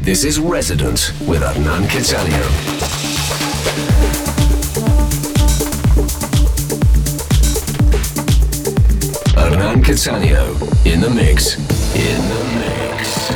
[0.00, 2.44] This is Resident with Hernan Cattaneo.
[9.36, 11.58] Hernan Cattaneo in the mix.
[11.94, 13.30] In the mix.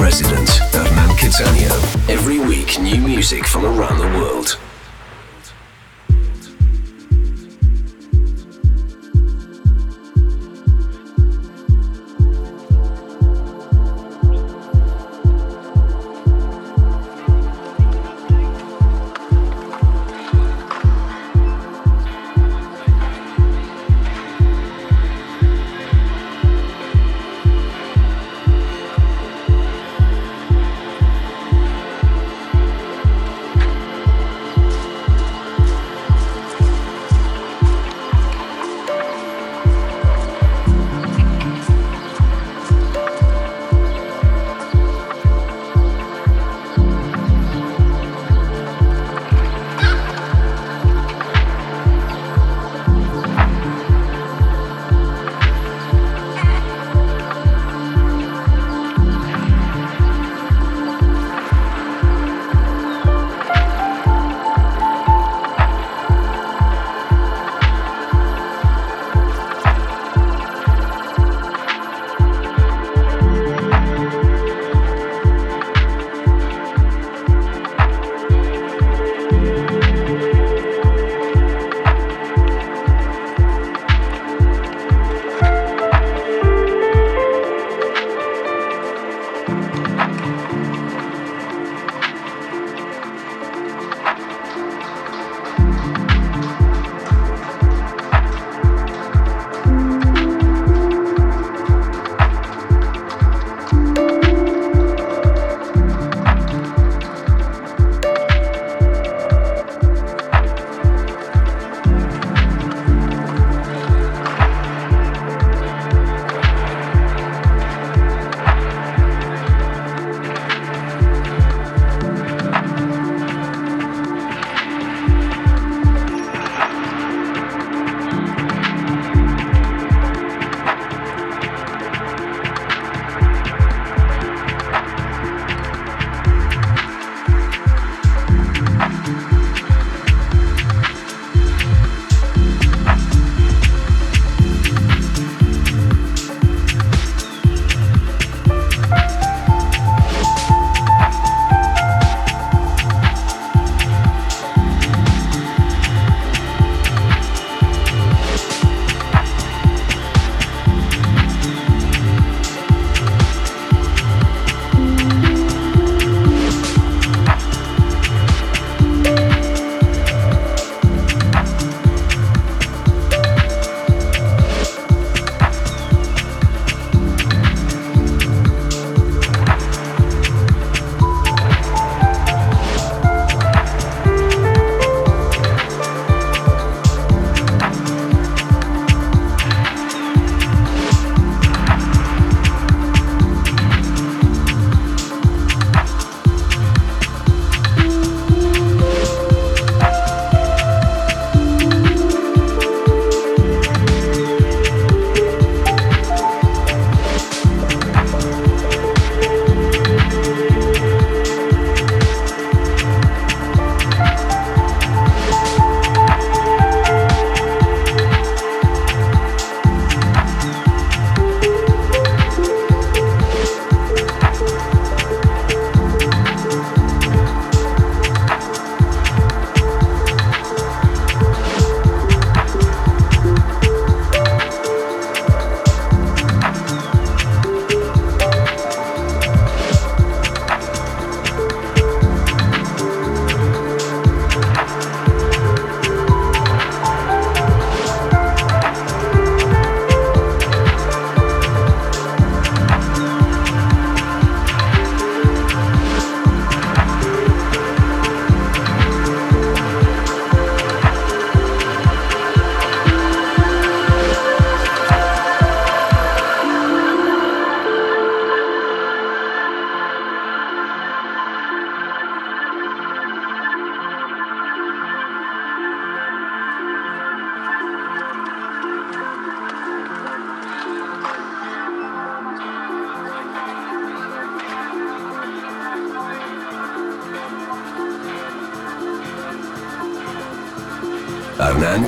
[0.00, 2.08] Resident Hernan Cattaneo.
[2.08, 4.58] Every week, new music from around the world.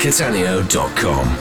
[0.01, 1.40] hernancattaneo.com.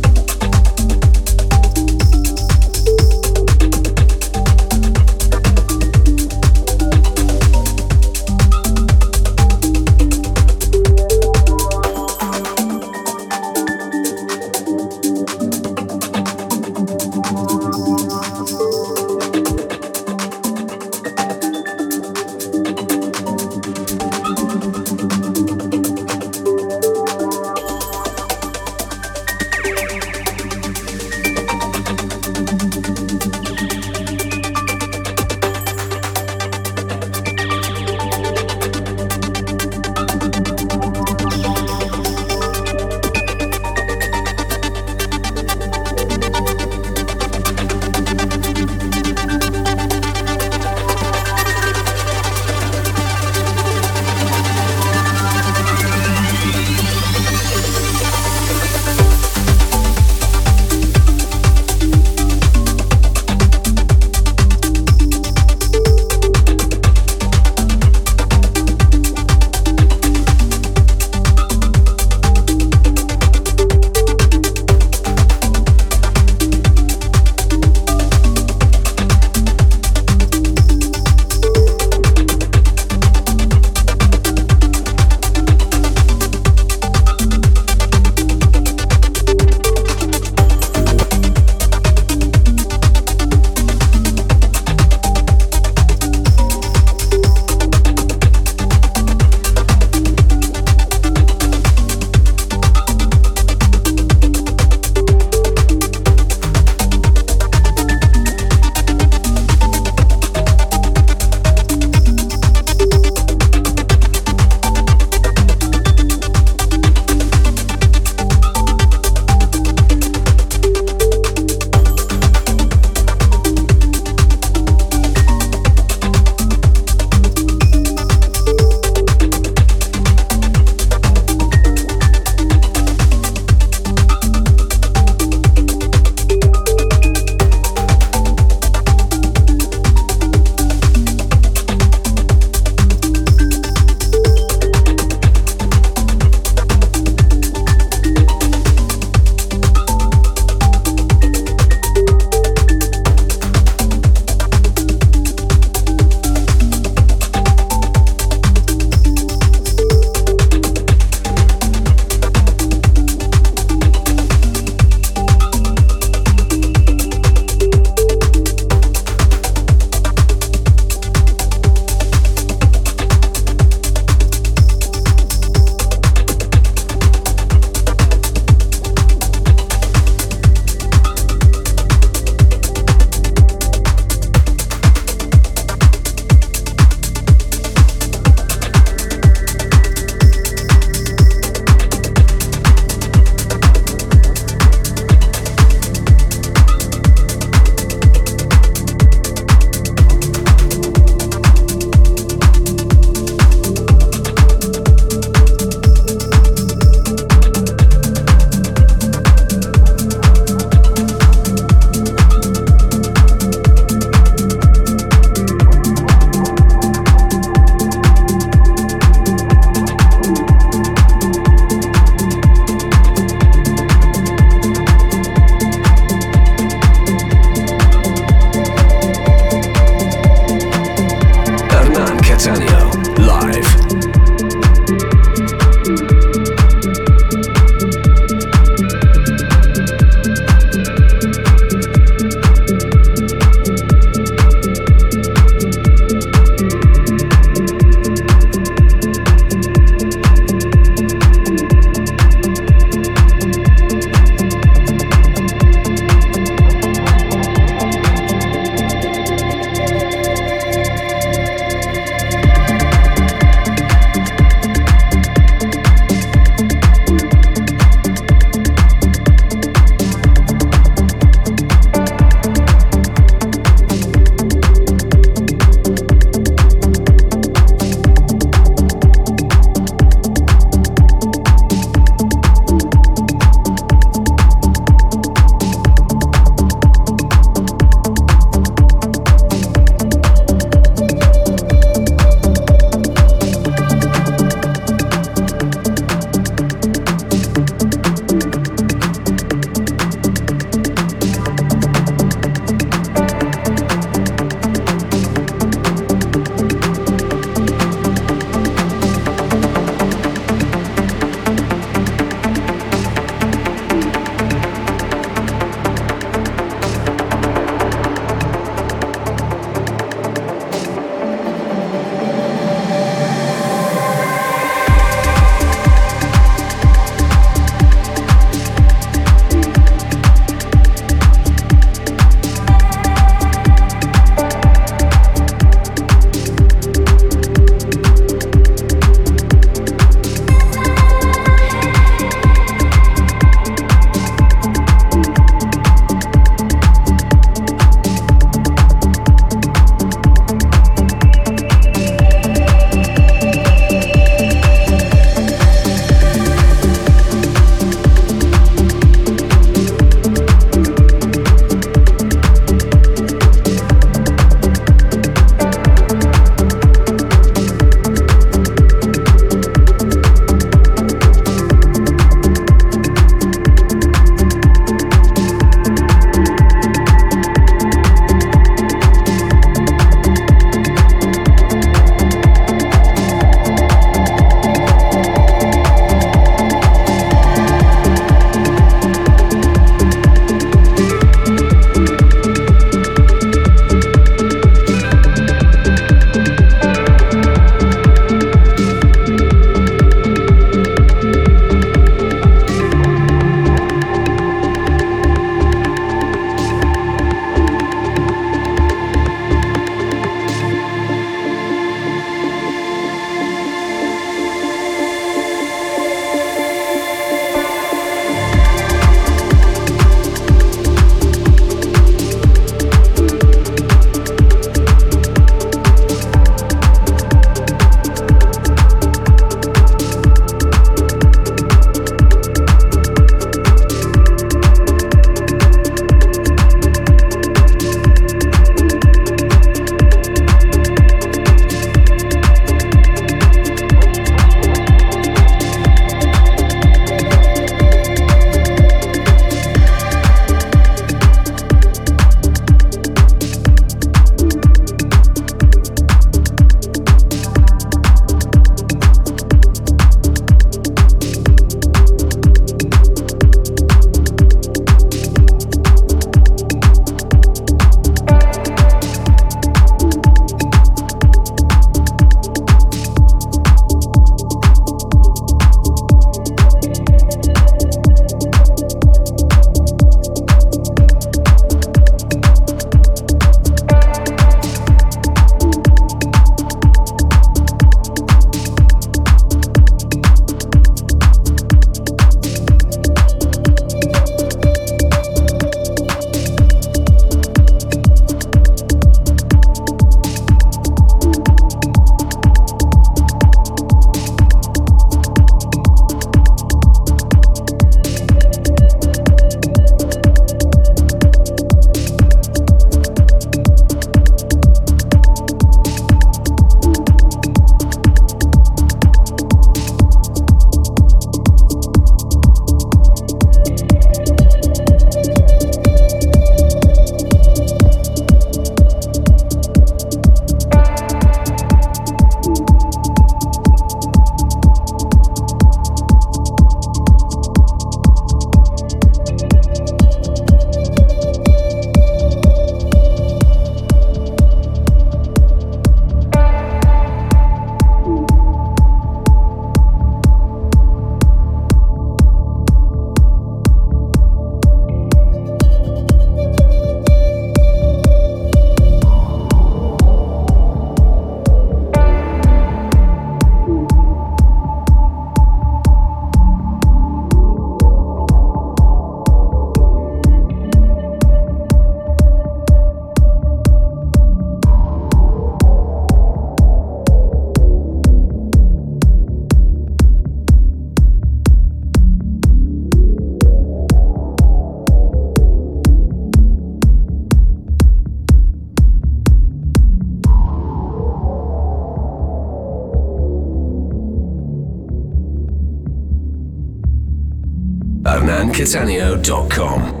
[598.11, 600.00] hernancattaneo.com.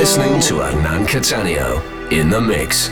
[0.00, 2.88] listening to Hernan Cattaneo in the mix.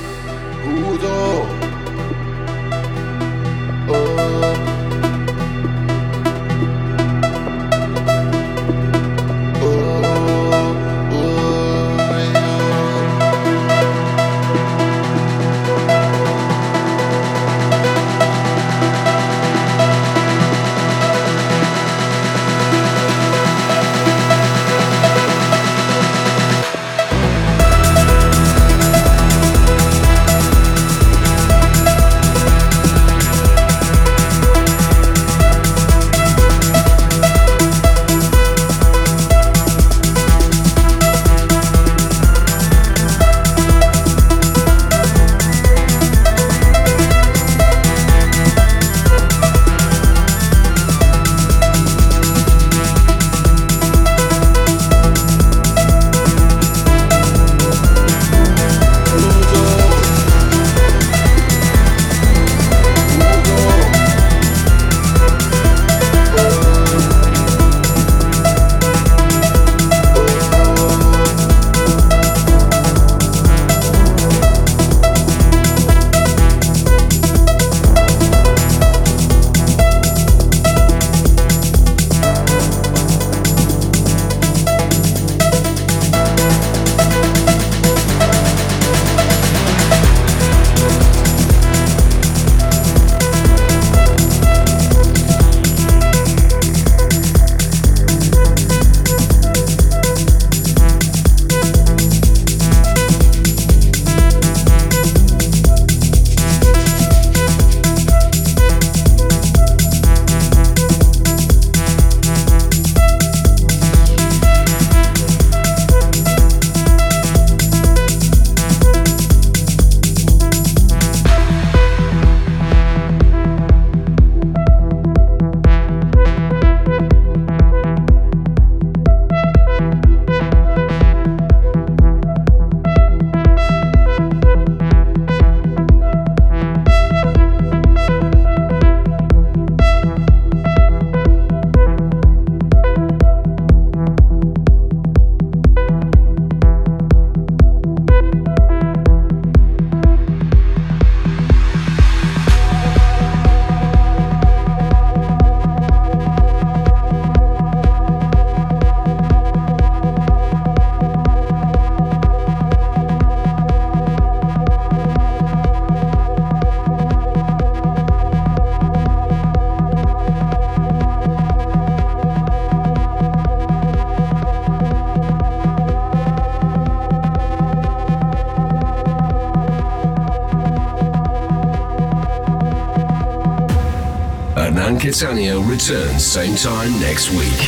[185.18, 187.58] Cattaneo returns same time next week.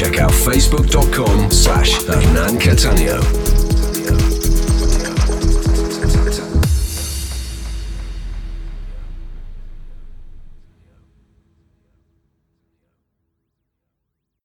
[0.00, 3.39] check out facebook.com slash Hernan Cattaneo.